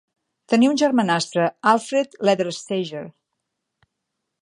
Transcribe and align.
Tenia 0.53 0.71
un 0.75 0.79
germanastre, 0.81 1.45
Alfred 1.73 2.19
Ledersteger. 2.31 3.07